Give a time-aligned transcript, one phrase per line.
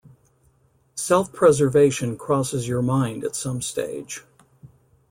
[0.95, 4.23] Self-preservation crosses your mind at some stage.